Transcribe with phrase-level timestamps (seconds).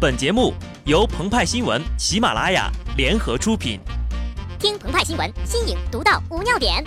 [0.00, 0.54] 本节目
[0.86, 3.78] 由澎湃新闻、喜马拉雅联合出品。
[4.58, 6.82] 听澎湃新闻，新颖独到，无尿点。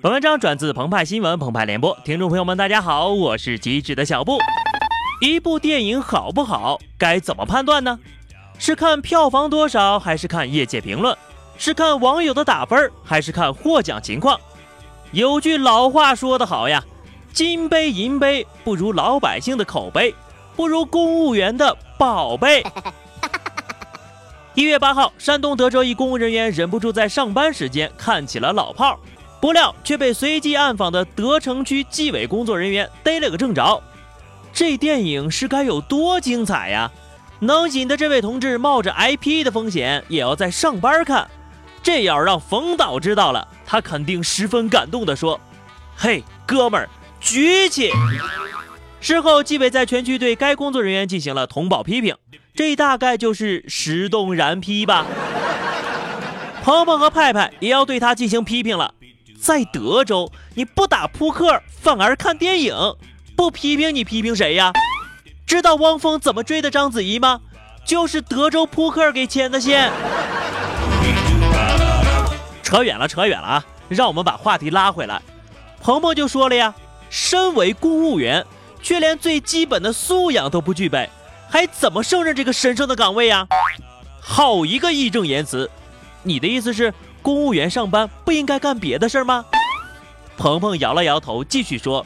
[0.00, 4.38] 本文章转自澎湃新闻、澎湃联播，听众朋友们，大家好，我是机智的小布。
[5.20, 7.98] 一部电影好不好，该怎么判断呢？
[8.58, 11.14] 是看票房多少，还是看业界评论？
[11.58, 14.40] 是看网友的打分，还是看获奖情况？
[15.16, 16.84] 有句老话说得好呀，
[17.32, 20.14] 金杯银杯不如老百姓的口碑，
[20.54, 22.62] 不如公务员的宝贝。
[24.52, 28.98] 一月八号，山东德州一公务人员忍不住在上班时间看起了老炮儿，
[29.40, 33.82] 不料却被随机暗访的德城区纪委工作人员逮了个正着。
[34.52, 36.92] 这电影是该有多精彩呀！
[37.40, 41.26] 能引得这位同志冒着挨批的风险也要在上班看，
[41.86, 45.40] 这要让冯导知道了，他肯定十分感动地说
[45.96, 46.90] ：“嘿，哥们儿，
[47.20, 47.92] 举起！”
[49.00, 52.16] 事后，纪委在全区对该工作人员进行了通报批评，
[52.56, 55.06] 这大概就是石动燃批吧。
[56.64, 58.92] 鹏鹏和派派也要对他进行批评了，
[59.40, 62.74] 在德州你不打扑克反而看电影，
[63.36, 64.72] 不批评你批评谁呀？
[65.46, 67.42] 知道汪峰怎么追的章子怡吗？
[67.86, 69.92] 就是德州扑克给牵的线。
[72.76, 73.64] 扯远了，扯远了啊！
[73.88, 75.22] 让我们把话题拉回来。
[75.80, 76.74] 鹏鹏就说了呀，
[77.08, 78.44] 身为公务员，
[78.82, 81.08] 却连最基本的素养都不具备，
[81.48, 83.46] 还怎么胜任这个神圣的岗位呀？
[84.20, 85.70] 好一个义正言辞！
[86.22, 89.46] 你的意思是，公务员上班不应该干别的事儿吗？
[90.36, 92.04] 鹏鹏摇了摇头，继续说：“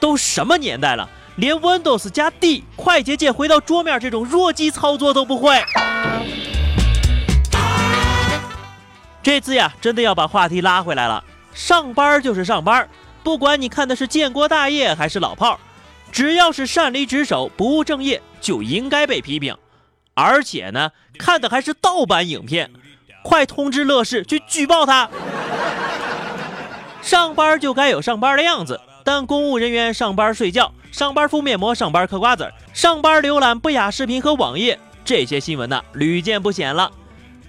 [0.00, 5.62] 都什么年代了？”连 Windows 加 D 快捷键回到桌面这种弱鸡操作都不会。
[9.22, 11.22] 这次呀，真的要把话题拉回来了。
[11.54, 12.88] 上班就是上班，
[13.22, 15.58] 不管你看的是建国大业还是老炮儿，
[16.10, 19.56] 只要是擅离职守、不务正业，就应该被批评。
[20.14, 22.70] 而且呢，看的还是盗版影片，
[23.22, 25.08] 快通知乐视去举报他。
[27.00, 30.72] 上班就该有上班的样子，但公务人员上班睡觉。
[30.90, 36.92] 上班敷面膜，上班嗑瓜子，上班浏览不雅视频和网页，这些新闻呢屡见不鲜了。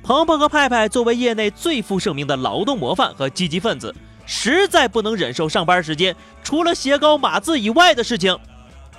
[0.04, 8.38] 鹏鹏和派派作为业内最负盛名的劳动模范和积极分子，实在不能忍受上班时间除了写稿码字以外的事情。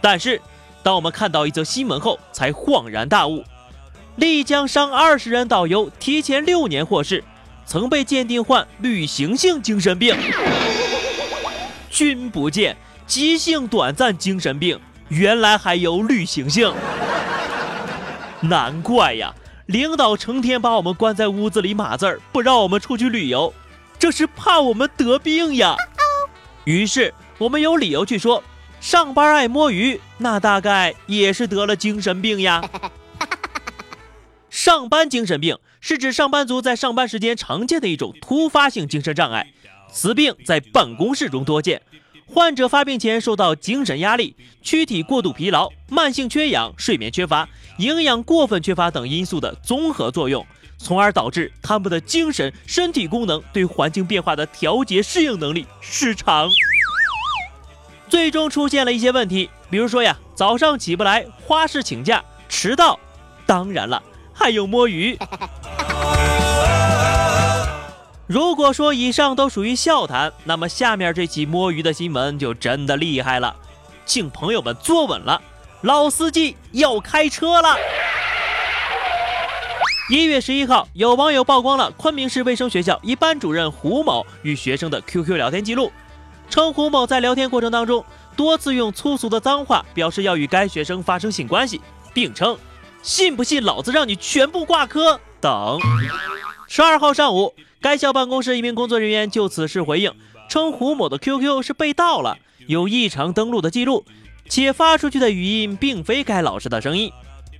[0.00, 0.40] 但是，
[0.82, 3.44] 当我们看到一则新闻后，才恍然大悟：
[4.16, 7.22] 丽江伤二十人导游提前六年获释，
[7.66, 10.16] 曾被鉴定患旅行性精神病。
[11.90, 12.76] 君不见。
[13.06, 16.72] 急性短暂精神病，原来还有旅行性，
[18.40, 19.30] 难怪呀！
[19.66, 23.52] 领导成天把我们关在屋子里码字儿，不让我们出去旅游，
[23.98, 25.74] 这是怕我们得病呀。
[26.64, 28.42] 于是我们有理由去说，
[28.80, 32.68] 上班爱摸鱼，那大概也是得了精神病呀。
[34.50, 39.52] 上班精神病是指上班族在上班时间常见的一种突发性精神障碍，
[39.90, 41.82] 此病在办公室中多见。
[42.26, 47.48] 患者发病前受到精神压力、躯体过度疲劳、慢性缺氧、睡眠缺乏、
[47.78, 50.44] 营养过分缺乏等因素的综合作用，
[50.78, 56.48] 从而导致他们的精神、身体功能对环境变化的调节适应能力失常，
[58.08, 62.98] 最终出现了一些问题，比如说呀，早上起不来、花式请假、迟到，
[63.46, 64.02] 当然了，
[64.32, 65.16] 还有摸鱼。
[68.26, 73.54] 如果说以上都属于笑谈，那么下面这起摸鱼的新闻就真的厉害了，
[74.06, 75.42] 请朋友们坐稳了，
[75.82, 77.76] 老司机要开车了。
[80.08, 85.92] 一月十一号，有网友曝光了昆明市卫生学校一班主任胡某与学生的 QQ 聊天记录，
[86.48, 88.02] 称胡某在聊天过程当中
[88.34, 91.78] 多次用粗俗的脏话表示要与该学生发生性关系，
[92.14, 92.56] 并称
[93.02, 95.78] 信不信老子让你全部挂科等。
[96.66, 97.54] 十二号上午。
[97.84, 100.10] 该校办公室一名工作人员就此事回应
[100.48, 104.06] 称，胡某的 QQ 是被盗了，有异常登录的记录，
[104.48, 107.12] 且发出去的语音并非该老师的声音。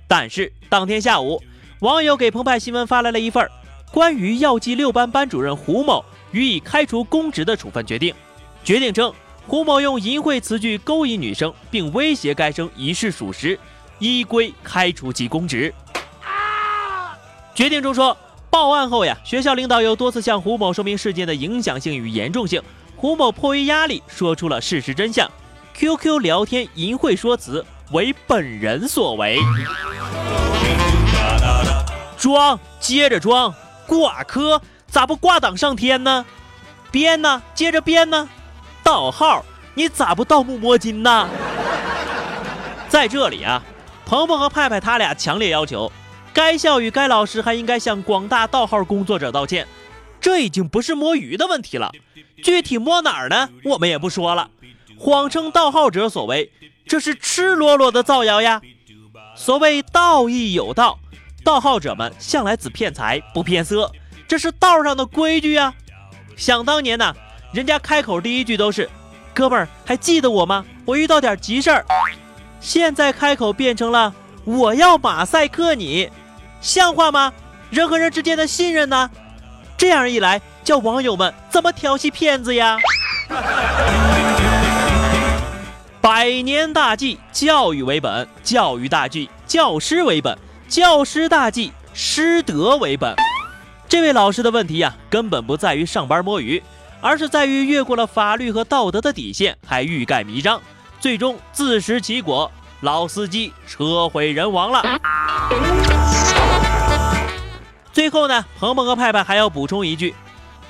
[0.07, 1.43] 但是当天下午，
[1.81, 3.47] 网友给澎湃新闻发来了一份
[3.91, 8.11] 关于药剂六班班主任胡某予以开除公职的处分决定。
[8.63, 9.13] 决定称，
[9.45, 13.59] 胡某用淫秽词句勾引女生，并威胁该生一事属实，
[13.99, 15.71] 依规开除其公职。
[17.53, 18.17] 决定中说。
[18.55, 22.63] 报案后呀，学校领导又多次向胡某说明事件的影响性与严重性。
[22.95, 25.29] 胡某迫于压力，说出了事实真相
[25.73, 29.37] ：QQ 聊天淫秽说辞为本人所为。
[32.17, 33.53] 装，接着装，
[33.85, 36.25] 挂科咋不挂档上天呢？
[36.91, 38.29] 编呢，接着编呢，
[38.81, 39.43] 盗号，
[39.73, 41.27] 你咋不盗墓摸金呢？
[42.87, 43.61] 在这里啊，
[44.05, 45.91] 鹏鹏和派派他俩强烈要求，
[46.35, 49.65] 该校与该老师还应该向广大盗号工作者道歉。
[50.19, 51.93] 这已经不是摸鱼的问题了，
[52.43, 53.47] 具体摸哪儿呢？
[53.63, 54.49] 我们也不说了。
[54.97, 56.51] 谎称盗号者所为，
[56.85, 58.61] 这是赤裸裸的造谣呀！
[59.33, 60.99] 所谓道义有道，
[61.41, 63.89] 盗号者们向来只骗财不骗色，
[64.27, 65.73] 这是道上的规矩呀。
[66.35, 67.15] 想当年呢，
[67.53, 68.89] 人家开口第一句都是
[69.33, 70.65] ：“哥们儿，还记得我吗？
[70.83, 71.85] 我遇到点急事儿。”
[72.59, 76.09] 现在开口变成了：“我要马赛克你，
[76.65, 77.31] 像话吗？
[77.69, 79.07] 人和人之间的信任呢？”
[79.77, 82.79] 这样一来，叫网友们怎么调戏骗子呀？
[86.01, 90.35] 百年大计，教育为本；教育大计，教师为本；
[90.67, 93.15] 教师大计，师德为本。
[93.87, 96.63] 这位老师的问题呀，根本不在于上班摸鱼，
[96.99, 100.59] 而是在于越过了法律和道德的底线，还欲盖弥彰，
[100.99, 102.51] 最终自食其果，
[102.81, 104.81] 老司机车毁人亡了。
[107.95, 110.13] 最后呢，鹏鹏和派派还要补充一句：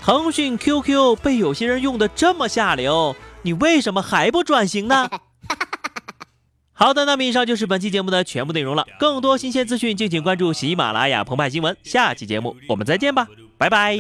[0.04, 5.10] 腾讯 QQ 被有些人用的这么下流，你为什么还不转型呢？
[6.72, 8.86] 好的，那么以上就是本期节目的全部内容了。
[9.00, 11.76] 更多新鲜资讯，敬请关注喜马拉雅澎湃新闻。
[11.82, 13.28] 下期节目我们再见吧，
[13.58, 13.98] 拜拜。